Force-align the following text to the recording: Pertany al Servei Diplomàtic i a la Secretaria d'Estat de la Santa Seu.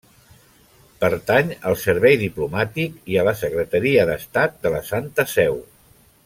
Pertany 1.03 1.51
al 1.71 1.77
Servei 1.81 2.17
Diplomàtic 2.23 2.97
i 3.13 3.19
a 3.19 3.27
la 3.31 3.35
Secretaria 3.43 4.07
d'Estat 4.13 4.57
de 4.65 4.73
la 4.79 4.83
Santa 4.93 5.29
Seu. 5.37 5.63